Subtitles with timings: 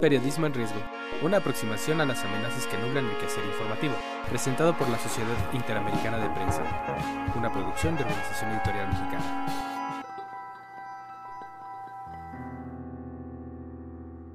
[0.00, 0.78] Periodismo en riesgo.
[1.24, 3.94] Una aproximación a las amenazas que nublan el quehacer informativo.
[4.28, 6.62] Presentado por la Sociedad Interamericana de Prensa.
[7.36, 10.04] Una producción de Organización Editorial Mexicana.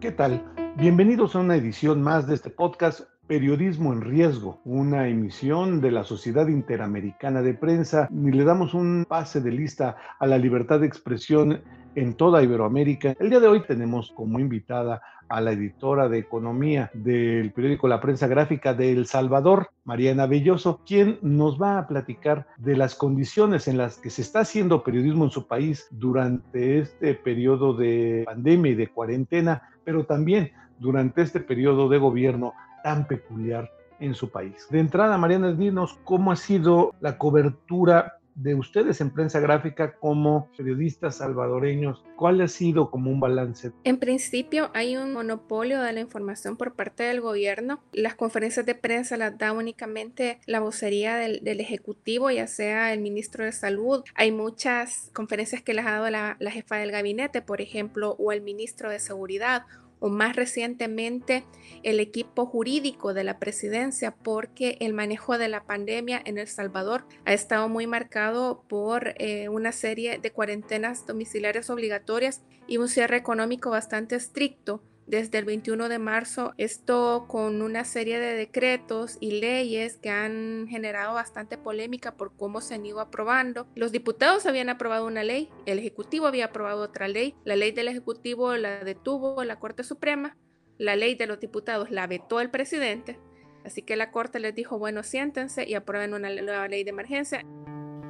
[0.02, 0.44] ¿Qué tal?
[0.76, 6.04] Bienvenidos a una edición más de este podcast Periodismo en Riesgo, una emisión de la
[6.04, 8.10] Sociedad Interamericana de Prensa.
[8.12, 11.64] Y le damos un pase de lista a la libertad de expresión
[11.96, 13.16] en toda Iberoamérica.
[13.20, 18.02] El día de hoy tenemos como invitada a la editora de economía del periódico La
[18.02, 23.68] Prensa Gráfica de El Salvador, Mariana Belloso, quien nos va a platicar de las condiciones
[23.68, 28.72] en las que se está haciendo periodismo en su país durante este periodo de pandemia
[28.72, 34.68] y de cuarentena, pero también durante este periodo de gobierno tan peculiar en su país.
[34.70, 40.50] De entrada, Mariana, dinos cómo ha sido la cobertura de ustedes en prensa gráfica como
[40.58, 43.72] periodistas salvadoreños, ¿cuál ha sido como un balance?
[43.84, 47.82] En principio hay un monopolio de la información por parte del gobierno.
[47.92, 53.02] Las conferencias de prensa las da únicamente la vocería del, del Ejecutivo, ya sea el
[53.02, 54.04] ministro de Salud.
[54.16, 58.32] Hay muchas conferencias que las ha dado la, la jefa del gabinete, por ejemplo, o
[58.32, 59.66] el ministro de Seguridad
[60.04, 61.46] o más recientemente
[61.82, 67.06] el equipo jurídico de la presidencia porque el manejo de la pandemia en El Salvador
[67.24, 73.16] ha estado muy marcado por eh, una serie de cuarentenas domiciliarias obligatorias y un cierre
[73.16, 79.40] económico bastante estricto desde el 21 de marzo, esto con una serie de decretos y
[79.40, 83.68] leyes que han generado bastante polémica por cómo se han ido aprobando.
[83.76, 87.88] Los diputados habían aprobado una ley, el Ejecutivo había aprobado otra ley, la ley del
[87.88, 90.38] Ejecutivo la detuvo la Corte Suprema,
[90.78, 93.20] la ley de los diputados la vetó el presidente,
[93.66, 97.46] así que la Corte les dijo, bueno, siéntense y aprueben una nueva ley de emergencia.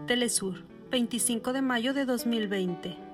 [0.08, 3.13] Telesur, 25 de mayo de 2020.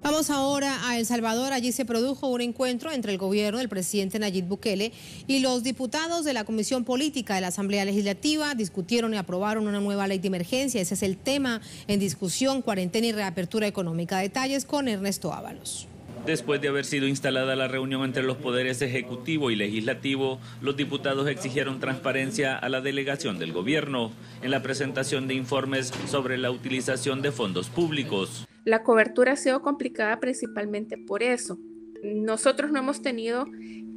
[0.00, 1.52] Vamos ahora a El Salvador.
[1.52, 4.92] Allí se produjo un encuentro entre el gobierno del presidente Nayib Bukele
[5.26, 8.54] y los diputados de la Comisión Política de la Asamblea Legislativa.
[8.54, 10.80] Discutieron y aprobaron una nueva ley de emergencia.
[10.80, 14.18] Ese es el tema en discusión, cuarentena y reapertura económica.
[14.18, 15.88] Detalles con Ernesto Ábalos.
[16.28, 21.26] Después de haber sido instalada la reunión entre los poderes ejecutivo y legislativo, los diputados
[21.26, 24.12] exigieron transparencia a la delegación del gobierno
[24.42, 28.46] en la presentación de informes sobre la utilización de fondos públicos.
[28.66, 31.56] La cobertura ha sido complicada principalmente por eso.
[32.04, 33.46] Nosotros no hemos tenido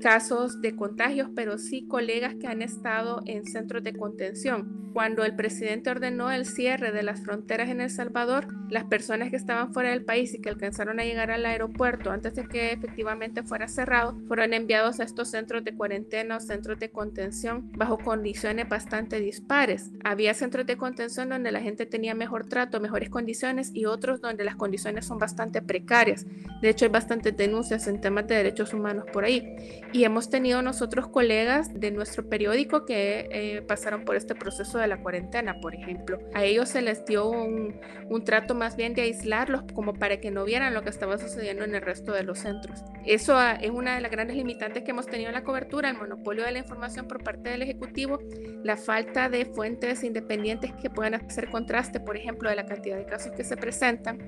[0.02, 4.82] casos de contagios, pero sí colegas que han estado en centros de contención.
[4.94, 9.38] Cuando el presidente ordenó el cierre de las fronteras en El Salvador, las personas que
[9.38, 13.44] estaban fuera del país y que alcanzaron a llegar al aeropuerto antes de que efectivamente
[13.44, 18.68] fuera cerrado, fueron enviados a estos centros de cuarentena o centros de contención bajo condiciones
[18.68, 19.92] bastante dispares.
[20.04, 24.44] Había centros de contención donde la gente tenía mejor trato, mejores condiciones y otros donde
[24.44, 26.26] las condiciones son bastante precarias.
[26.62, 29.56] De hecho, hay bastantes denuncias en temas de derechos humanos por ahí
[29.94, 34.88] y hemos tenido nosotros colegas de nuestro periódico que eh, pasaron por este proceso de
[34.88, 36.20] la cuarentena, por ejemplo.
[36.34, 37.80] A ellos se les dio un,
[38.10, 41.64] un, trato más bien de aislarlos como para que no vieran lo que estaba sucediendo
[41.64, 42.84] en el resto de los centros.
[43.06, 45.98] Eso ah, es una de las grandes limitantes que hemos tenido en la cobertura, el
[45.98, 48.20] monopolio de la información por parte del Ejecutivo,
[48.64, 53.06] la falta de fuentes independientes que puedan hacer contraste, por ejemplo, de la cantidad de
[53.06, 54.20] casos que se presentan.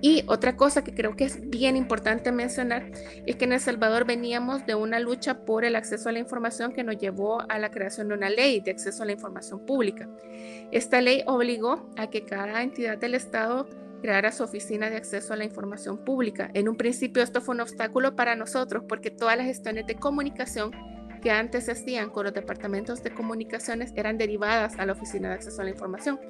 [0.00, 2.90] Y otra cosa que creo que es bien importante mencionar
[3.26, 6.72] es que en El Salvador veníamos de una lucha por el acceso a la información
[6.72, 10.08] que nos llevó a la creación de una ley de acceso a la información pública.
[10.72, 13.68] Esta ley obligó a que cada entidad del Estado
[14.02, 16.50] creara su oficina de acceso a la información pública.
[16.52, 20.72] En un principio esto fue un obstáculo para nosotros porque todas las gestiones de comunicación
[21.24, 25.36] que antes se hacían con los departamentos de comunicaciones eran derivadas a la Oficina de
[25.36, 26.20] Acceso a la Información.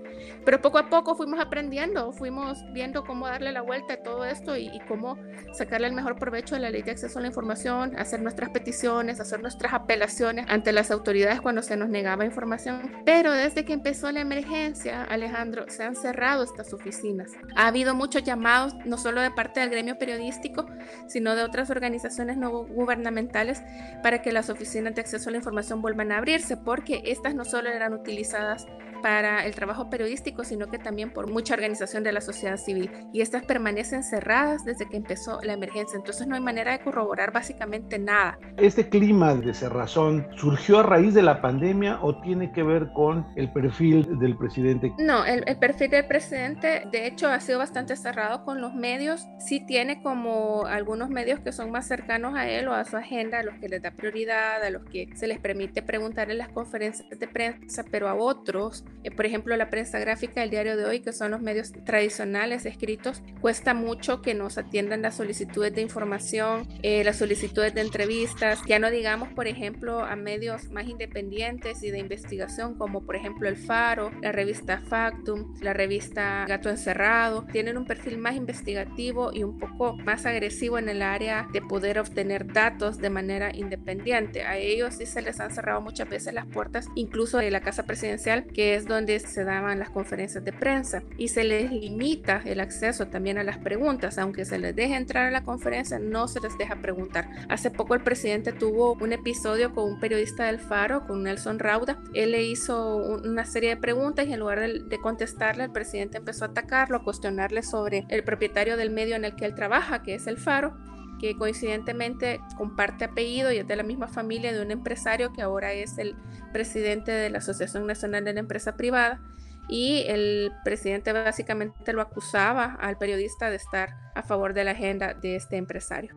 [0.44, 4.56] Pero poco a poco fuimos aprendiendo, fuimos viendo cómo darle la vuelta a todo esto
[4.56, 5.18] y, y cómo
[5.52, 9.18] sacarle el mejor provecho a la Ley de Acceso a la Información, hacer nuestras peticiones,
[9.18, 12.92] hacer nuestras apelaciones ante las autoridades cuando se nos negaba información.
[13.04, 17.32] Pero desde que empezó la emergencia, Alejandro, se han cerrado estas oficinas.
[17.56, 20.66] Ha habido muchos llamados, no solo de parte del gremio periodístico,
[21.08, 23.60] sino de otras organizaciones no gubernamentales
[24.00, 27.70] para que las oficinas acceso a la información vuelvan a abrirse, porque estas no solo
[27.70, 28.66] eran utilizadas
[29.04, 32.90] para el trabajo periodístico, sino que también por mucha organización de la sociedad civil.
[33.12, 35.98] Y estas permanecen cerradas desde que empezó la emergencia.
[35.98, 38.38] Entonces no hay manera de corroborar básicamente nada.
[38.56, 43.26] ¿Este clima de cerrazón surgió a raíz de la pandemia o tiene que ver con
[43.36, 44.90] el perfil del presidente?
[44.98, 49.26] No, el, el perfil del presidente de hecho ha sido bastante cerrado con los medios.
[49.38, 53.40] Sí tiene como algunos medios que son más cercanos a él o a su agenda,
[53.40, 56.48] a los que les da prioridad, a los que se les permite preguntar en las
[56.48, 58.82] conferencias de prensa, pero a otros,
[59.16, 63.22] por ejemplo la prensa gráfica del diario de hoy, que son los medios tradicionales escritos,
[63.40, 68.78] cuesta mucho que nos atiendan las solicitudes de información, eh, las solicitudes de entrevistas, ya
[68.78, 73.56] no digamos, por ejemplo, a medios más independientes y de investigación, como por ejemplo El
[73.56, 79.58] Faro, la revista Factum, la revista Gato Encerrado, tienen un perfil más investigativo y un
[79.58, 84.42] poco más agresivo en el área de poder obtener datos de manera independiente.
[84.42, 87.84] A ellos sí se les han cerrado muchas veces las puertas, incluso de la Casa
[87.84, 92.60] Presidencial, que es donde se daban las conferencias de prensa, y se les limita el
[92.60, 96.40] acceso también a las preguntas, aunque se les deje entrar a la conferencia, no se
[96.40, 97.28] les deja preguntar.
[97.48, 101.98] Hace poco el presidente tuvo un episodio con un periodista del Faro, con Nelson Rauda.
[102.14, 106.44] Él le hizo una serie de preguntas y en lugar de, contestarle, el presidente empezó
[106.44, 110.14] a atacarlo, a cuestionarle sobre el propietario del medio en el que él trabaja, que
[110.14, 110.74] es el Faro
[111.18, 115.72] que coincidentemente comparte apellido y es de la misma familia de un empresario que ahora
[115.72, 116.16] es el
[116.52, 119.20] presidente de la Asociación Nacional de la Empresa Privada.
[119.68, 125.14] Y el presidente básicamente lo acusaba al periodista de estar a favor de la agenda
[125.14, 126.14] de este empresario.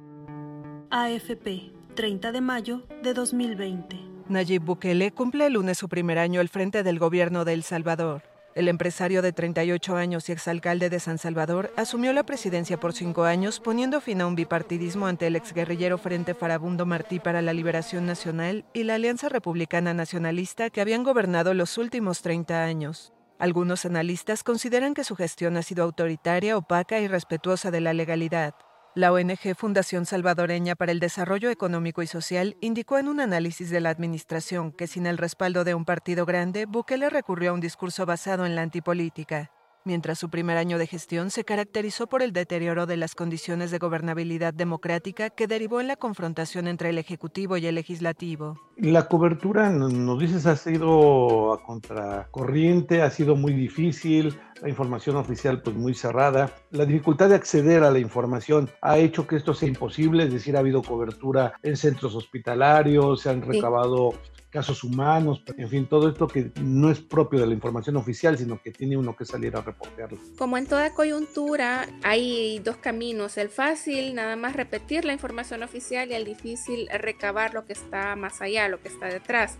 [0.89, 3.97] AFP, 30 de mayo de 2020.
[4.29, 8.36] Nayib Bukele cumple el lunes su primer año al frente del gobierno de El Salvador.
[8.57, 13.23] El empresario de 38 años y exalcalde de San Salvador asumió la presidencia por cinco
[13.23, 18.07] años, poniendo fin a un bipartidismo ante el exguerrillero Frente Farabundo Martí para la Liberación
[18.07, 23.13] Nacional y la Alianza Republicana Nacionalista que habían gobernado los últimos 30 años.
[23.37, 28.55] Algunos analistas consideran que su gestión ha sido autoritaria, opaca y respetuosa de la legalidad.
[28.97, 33.79] La ONG Fundación Salvadoreña para el Desarrollo Económico y Social indicó en un análisis de
[33.79, 38.07] la administración que sin el respaldo de un partido grande, Bukele recurrió a un discurso
[38.07, 39.51] basado en la antipolítica
[39.87, 43.79] mientras su primer año de gestión se caracterizó por el deterioro de las condiciones de
[43.79, 48.59] gobernabilidad democrática que derivó en la confrontación entre el Ejecutivo y el Legislativo.
[48.77, 55.61] La cobertura, nos dices, ha sido a contracorriente, ha sido muy difícil, la información oficial
[55.61, 56.51] pues muy cerrada.
[56.71, 60.55] La dificultad de acceder a la información ha hecho que esto sea imposible, es decir,
[60.57, 64.13] ha habido cobertura en centros hospitalarios, se han recabado
[64.57, 68.59] casos humanos, en fin, todo esto que no es propio de la información oficial, sino
[68.59, 70.17] que tiene uno que salir a reportearlo.
[70.35, 76.09] Como en toda coyuntura, hay dos caminos, el fácil, nada más repetir la información oficial
[76.09, 79.59] y el difícil, recabar lo que está más allá, lo que está detrás.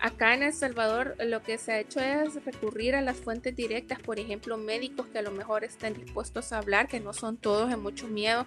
[0.00, 3.98] Acá en El Salvador lo que se ha hecho es recurrir a las fuentes directas,
[3.98, 7.72] por ejemplo, médicos que a lo mejor estén dispuestos a hablar, que no son todos,
[7.72, 8.46] en mucho miedo.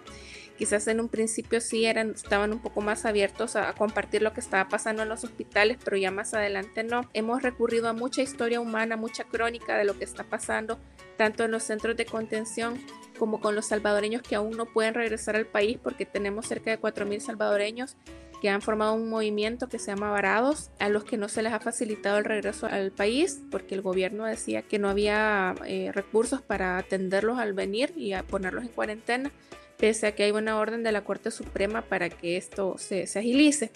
[0.58, 4.40] Quizás en un principio sí eran, estaban un poco más abiertos a compartir lo que
[4.40, 7.08] estaba pasando en los hospitales, pero ya más adelante no.
[7.14, 10.78] Hemos recurrido a mucha historia humana, mucha crónica de lo que está pasando,
[11.16, 12.78] tanto en los centros de contención
[13.18, 16.78] como con los salvadoreños que aún no pueden regresar al país porque tenemos cerca de
[16.78, 17.96] 4.000 salvadoreños
[18.42, 21.54] que han formado un movimiento que se llama Varados, a los que no se les
[21.54, 26.42] ha facilitado el regreso al país porque el gobierno decía que no había eh, recursos
[26.42, 29.32] para atenderlos al venir y a ponerlos en cuarentena,
[29.78, 33.20] pese a que hay una orden de la Corte Suprema para que esto se, se
[33.20, 33.70] agilice.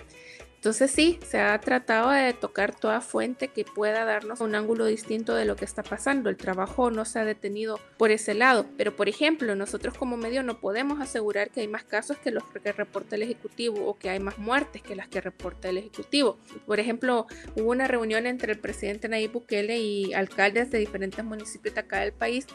[0.62, 5.34] Entonces sí, se ha tratado de tocar toda fuente que pueda darnos un ángulo distinto
[5.34, 6.30] de lo que está pasando.
[6.30, 10.44] El trabajo no se ha detenido por ese lado, pero por ejemplo, nosotros como medio
[10.44, 14.08] no podemos asegurar que hay más casos que los que reporta el Ejecutivo o que
[14.08, 16.38] hay más muertes que las que reporta el Ejecutivo.
[16.64, 17.26] Por ejemplo,
[17.56, 22.02] hubo una reunión entre el presidente Nayib Bukele y alcaldes de diferentes municipios de acá
[22.02, 22.46] del país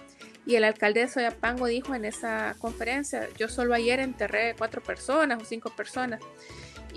[0.46, 5.44] y el alcalde de Soyapango dijo en esa conferencia, yo solo ayer enterré cuatro personas
[5.44, 6.22] o cinco personas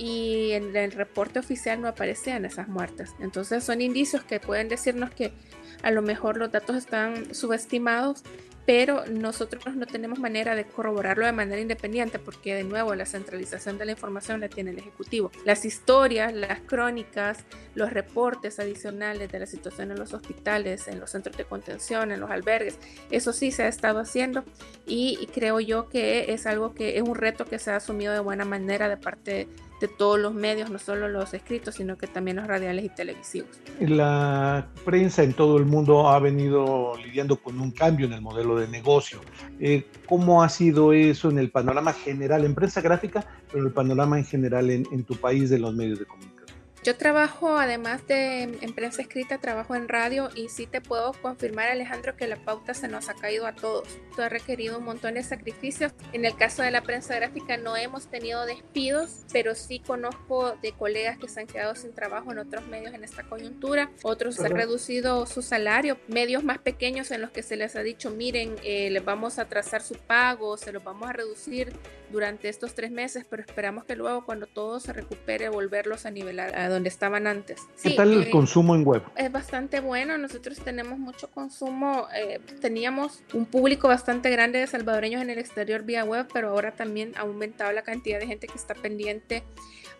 [0.00, 3.10] y en el reporte oficial no aparecían esas muertes.
[3.20, 5.34] Entonces son indicios que pueden decirnos que
[5.82, 8.22] a lo mejor los datos están subestimados,
[8.64, 13.76] pero nosotros no tenemos manera de corroborarlo de manera independiente porque de nuevo la centralización
[13.76, 15.32] de la información la tiene el Ejecutivo.
[15.44, 21.10] Las historias, las crónicas, los reportes adicionales de la situación en los hospitales, en los
[21.10, 22.78] centros de contención, en los albergues,
[23.10, 24.44] eso sí se ha estado haciendo
[24.86, 28.20] y, creo yo que es algo que es un reto que se ha asumido de
[28.20, 32.06] buena manera de parte de de todos los medios, no solo los escritos, sino que
[32.06, 33.48] también los radiales y televisivos.
[33.80, 38.56] La prensa en todo el mundo ha venido lidiando con un cambio en el modelo
[38.56, 39.20] de negocio.
[39.58, 44.18] Eh, ¿Cómo ha sido eso en el panorama general, en prensa gráfica, pero el panorama
[44.18, 46.39] en general en, en tu país de los medios de comunicación?
[46.82, 51.68] Yo trabajo, además de en prensa escrita, trabajo en radio y sí te puedo confirmar,
[51.68, 53.86] Alejandro, que la pauta se nos ha caído a todos.
[54.08, 55.92] Esto ha requerido un montón de sacrificios.
[56.14, 60.72] En el caso de la prensa gráfica no hemos tenido despidos, pero sí conozco de
[60.72, 63.90] colegas que se han quedado sin trabajo en otros medios en esta coyuntura.
[64.02, 65.98] Otros han reducido su salario.
[66.08, 69.44] Medios más pequeños en los que se les ha dicho, miren, eh, les vamos a
[69.44, 71.74] trazar su pago, se los vamos a reducir
[72.10, 76.56] durante estos tres meses, pero esperamos que luego cuando todo se recupere volverlos a nivelar
[76.56, 77.62] a donde estaban antes.
[77.82, 79.02] ¿Qué tal el eh, consumo en web?
[79.16, 85.22] Es bastante bueno, nosotros tenemos mucho consumo, eh, teníamos un público bastante grande de salvadoreños
[85.22, 88.56] en el exterior vía web, pero ahora también ha aumentado la cantidad de gente que
[88.56, 89.42] está pendiente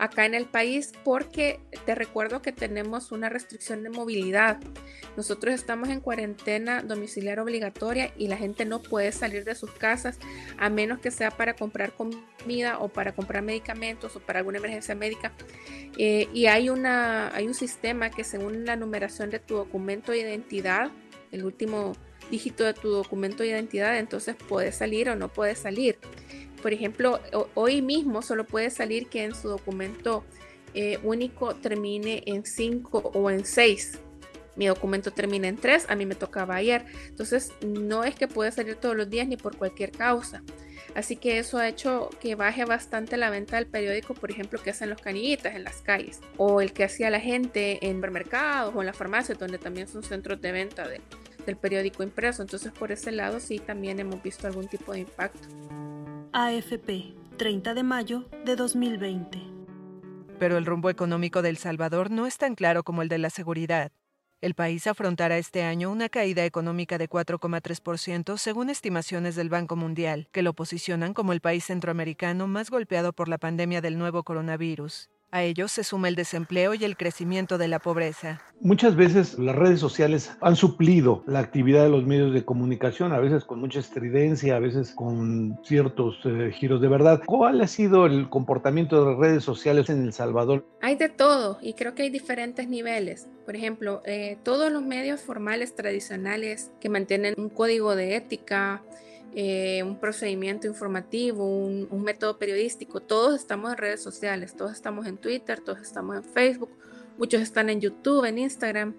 [0.00, 4.59] acá en el país porque te recuerdo que tenemos una restricción de movilidad.
[5.14, 10.19] Nosotros estamos en cuarentena domiciliar obligatoria y la gente no puede salir de sus casas
[10.57, 14.95] a menos que sea para comprar comida o para comprar medicamentos o para alguna emergencia
[14.95, 15.33] médica.
[15.99, 20.21] Eh, y hay, una, hay un sistema que según la numeración de tu documento de
[20.21, 20.90] identidad,
[21.30, 21.92] el último
[22.30, 25.99] dígito de tu documento de identidad, entonces puedes salir o no puedes salir.
[26.62, 27.21] Por ejemplo,
[27.55, 30.25] hoy mismo solo puede salir que en su documento
[30.75, 33.99] eh, único termine en 5 o en 6.
[34.57, 36.85] Mi documento termina en 3, a mí me tocaba ayer.
[37.09, 40.43] Entonces, no es que pueda salir todos los días ni por cualquier causa.
[40.95, 44.71] Así que eso ha hecho que baje bastante la venta del periódico, por ejemplo, que
[44.71, 48.81] hacen los canillitas en las calles, o el que hacía la gente en mercados o
[48.81, 52.43] en las farmacias, donde también son centros de venta del periódico impreso.
[52.43, 55.49] Entonces, por ese lado sí también hemos visto algún tipo de impacto.
[56.32, 59.40] AFP, 30 de mayo de 2020.
[60.38, 63.30] Pero el rumbo económico de El Salvador no es tan claro como el de la
[63.30, 63.90] seguridad.
[64.40, 70.28] El país afrontará este año una caída económica de 4,3% según estimaciones del Banco Mundial,
[70.30, 75.10] que lo posicionan como el país centroamericano más golpeado por la pandemia del nuevo coronavirus.
[75.32, 78.40] A ello se suma el desempleo y el crecimiento de la pobreza.
[78.60, 83.20] Muchas veces las redes sociales han suplido la actividad de los medios de comunicación, a
[83.20, 87.22] veces con mucha estridencia, a veces con ciertos eh, giros de verdad.
[87.26, 90.66] ¿Cuál ha sido el comportamiento de las redes sociales en El Salvador?
[90.82, 93.28] Hay de todo y creo que hay diferentes niveles.
[93.46, 98.82] Por ejemplo, eh, todos los medios formales tradicionales que mantienen un código de ética,
[99.34, 103.00] eh, un procedimiento informativo, un, método periodístico.
[103.00, 106.70] Todos estamos en redes sociales, todos estamos en Twitter, todos estamos en Facebook,
[107.16, 108.94] muchos están en YouTube, en Instagram.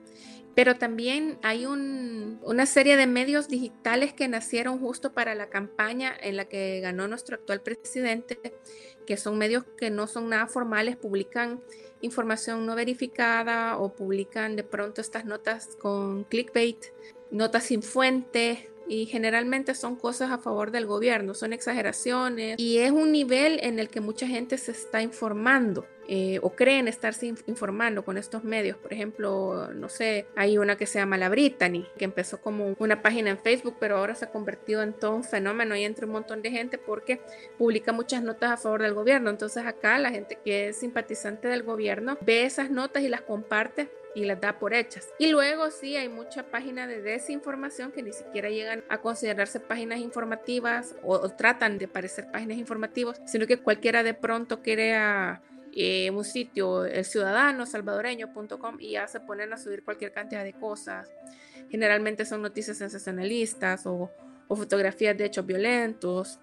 [0.56, 6.14] Pero también hay un, una serie de medios digitales que nacieron justo para la campaña
[6.22, 8.38] en la que ganó nuestro actual presidente,
[9.06, 11.62] que son medios que no son nada formales, publican
[12.02, 16.78] información no verificada o publican de pronto estas notas con clickbait,
[17.30, 22.92] notas sin fuente, y generalmente son cosas a favor del gobierno, son exageraciones y es
[22.92, 25.86] un nivel en el que mucha gente se está informando.
[26.14, 28.76] Eh, o creen estarse informando con estos medios.
[28.76, 33.02] Por ejemplo, no sé, hay una que se llama La Brittany, que empezó como una
[33.02, 36.12] página en Facebook, pero ahora se ha convertido en todo un fenómeno y entre un
[36.12, 37.22] montón de gente porque
[37.58, 39.30] publica muchas notas a favor del gobierno.
[39.30, 43.90] Entonces acá la gente que es simpatizante del gobierno ve esas notas y las comparte
[44.14, 45.10] y las da por hechas.
[45.20, 50.00] Y luego sí hay mucha página de desinformación que ni siquiera llegan a considerarse páginas
[50.00, 55.42] informativas o, tratan de parecer páginas informativas, sino que cualquiera de pronto crea
[55.74, 60.54] eh, un sitio, el ciudadano salvadoreño.com y ya se ponen a subir cualquier cantidad de
[60.54, 61.10] cosas.
[61.70, 64.12] Generalmente son noticias sensacionalistas o,
[64.48, 66.40] o fotografías de hechos violentos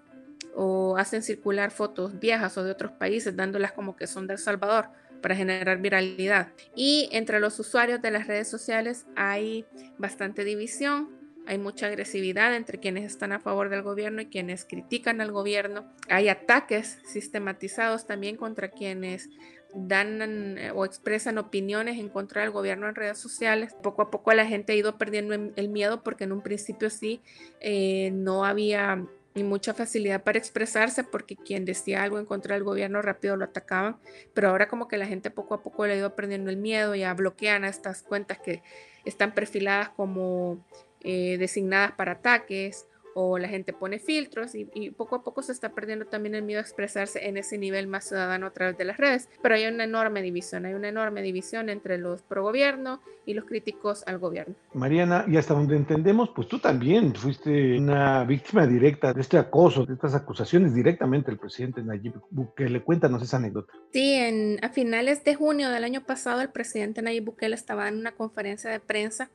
[0.55, 4.39] o hacen circular fotos viejas o de otros países dándolas como que son de El
[4.39, 4.89] Salvador
[5.21, 6.49] para generar viralidad.
[6.75, 9.65] Y entre los usuarios de las redes sociales hay
[9.97, 11.09] bastante división,
[11.47, 15.91] hay mucha agresividad entre quienes están a favor del gobierno y quienes critican al gobierno.
[16.07, 19.29] Hay ataques sistematizados también contra quienes
[19.73, 23.75] dan eh, o expresan opiniones en contra del gobierno en redes sociales.
[23.81, 27.21] Poco a poco la gente ha ido perdiendo el miedo porque en un principio sí
[27.61, 29.05] eh, no había
[29.35, 33.45] y mucha facilidad para expresarse porque quien decía algo en contra del gobierno rápido lo
[33.45, 33.97] atacaban,
[34.33, 36.95] pero ahora como que la gente poco a poco le ha ido perdiendo el miedo,
[36.95, 38.63] ya bloquean a estas cuentas que
[39.05, 40.65] están perfiladas como
[41.01, 45.69] eh, designadas para ataques o la gente pone filtros y, poco a poco se está
[45.69, 48.97] perdiendo también el miedo a expresarse en ese nivel más ciudadano a través de las
[48.97, 49.29] redes.
[49.41, 53.45] Pero hay una enorme división, hay una enorme división entre los pro gobierno y los
[53.45, 54.55] críticos al gobierno.
[54.73, 59.85] Mariana, y hasta donde entendemos, pues tú también fuiste una víctima directa de este acoso,
[59.85, 62.81] de estas acusaciones directamente del presidente Nayib Bukele.
[62.81, 63.73] Cuéntanos esa anécdota.
[63.93, 67.97] Sí, en, a finales de junio del año pasado el presidente Nayib Bukele estaba en
[67.97, 69.29] una conferencia de prensa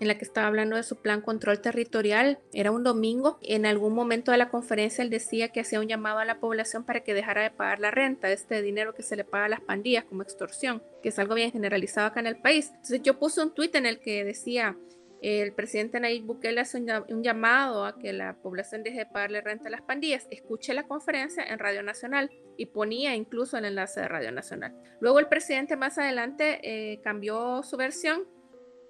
[0.00, 2.38] en la que estaba hablando de su plan control territorial.
[2.52, 6.18] Era un domingo En algún momento de la conferencia él decía que hacía un llamado
[6.18, 9.24] a la población para que dejara de pagar la renta, este dinero que se le
[9.24, 12.70] paga a las pandillas como extorsión, que es algo bien generalizado acá en el país.
[12.70, 14.76] Entonces yo puse un tuit en el que decía,
[15.22, 19.68] el presidente Nayib Bukele hace un llamado a que la población deje de pagarle renta
[19.68, 20.26] a las pandillas.
[20.30, 24.74] Escuche la conferencia en Radio Nacional y ponía incluso el enlace de Radio Nacional.
[25.00, 28.24] Luego el presidente más adelante eh, cambió su versión.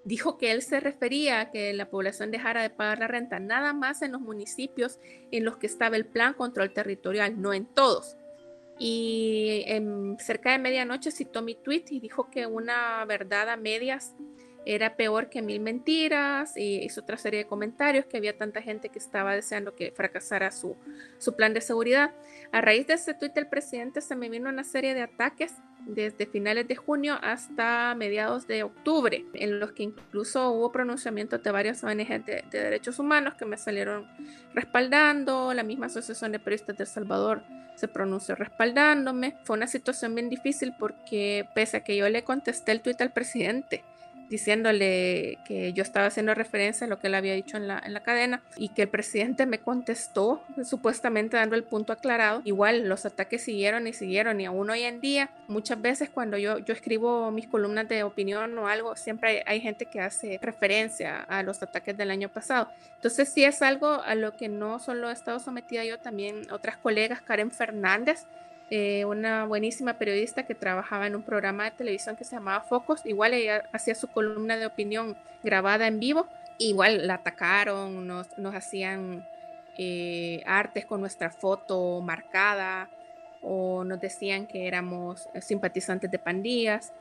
[0.04, 3.72] Dijo que él se refería a que la población dejara de pagar la renta nada
[3.72, 4.98] más en los municipios
[5.30, 8.16] en los que estaba el plan control territorial, no en todos.
[8.78, 14.14] Y en, cerca de medianoche citó mi tweet y dijo que una verdad a medias
[14.66, 18.88] era peor que mil mentiras y hizo otra serie de comentarios que había tanta gente
[18.88, 20.76] que estaba deseando que fracasara su,
[21.18, 22.12] su plan de seguridad.
[22.52, 25.54] A raíz de ese tuit del presidente se me vino una serie de ataques
[25.86, 31.50] desde finales de junio hasta mediados de octubre, en los que incluso hubo pronunciamientos de
[31.50, 34.06] varias ONG de, de derechos humanos que me salieron
[34.54, 37.42] respaldando, la misma Asociación de Periodistas de El Salvador
[37.76, 39.36] se pronunció respaldándome.
[39.44, 43.12] Fue una situación bien difícil porque pese a que yo le contesté el tuit al
[43.12, 43.82] presidente,
[44.30, 47.92] diciéndole que yo estaba haciendo referencia a lo que él había dicho en la, en
[47.92, 52.40] la cadena y que el presidente me contestó supuestamente dando el punto aclarado.
[52.44, 56.58] Igual los ataques siguieron y siguieron y aún hoy en día muchas veces cuando yo,
[56.58, 61.18] yo escribo mis columnas de opinión o algo, siempre hay, hay gente que hace referencia
[61.22, 62.68] a los ataques del año pasado.
[62.94, 66.76] Entonces sí es algo a lo que no solo he estado sometida yo, también otras
[66.76, 68.26] colegas, Karen Fernández,
[68.70, 73.04] eh, una buenísima periodista que trabajaba en un programa de televisión que se llamaba Focus.
[73.04, 76.28] Igual ella hacía su columna de opinión grabada en vivo.
[76.58, 79.26] Igual la atacaron, nos, hacían
[79.76, 82.88] eh, artes con nuestra foto marcada
[83.42, 86.92] o nos decían que éramos simpatizantes de pandillas.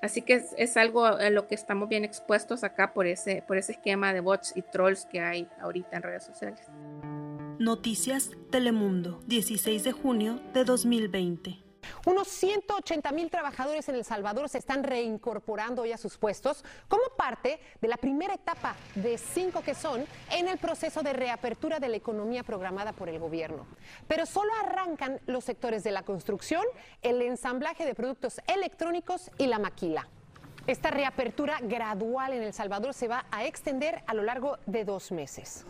[0.00, 3.72] Así que es, algo a lo que estamos bien expuestos acá por ese, por ese
[3.72, 6.62] esquema de bots y trolls que hay ahorita en redes sociales.
[7.58, 11.58] Noticias Telemundo, 16 de junio de 2020.
[12.06, 17.02] Unos 180 mil trabajadores en El Salvador se están reincorporando hoy a sus puestos como
[17.16, 21.88] parte de la primera etapa de cinco que son en el proceso de reapertura de
[21.88, 23.66] la economía programada por el gobierno.
[24.06, 26.62] Pero solo arrancan los sectores de la construcción,
[27.02, 30.06] el ensamblaje de productos electrónicos y la maquila.
[30.68, 35.10] Esta reapertura gradual en El Salvador se va a extender a lo largo de dos
[35.10, 35.66] meses.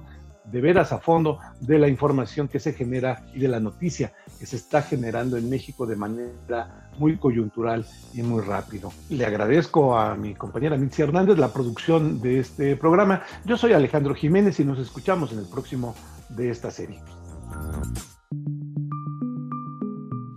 [0.51, 4.45] de veras a fondo de la información que se genera y de la noticia que
[4.45, 8.91] se está generando en México de manera muy coyuntural y muy rápido.
[9.09, 13.23] Le agradezco a mi compañera Mitzi Hernández la producción de este programa.
[13.45, 15.95] Yo soy Alejandro Jiménez y nos escuchamos en el próximo
[16.29, 16.99] de esta serie.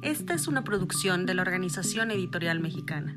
[0.02, 3.16] Esta es una producción de la Organización Editorial Mexicana.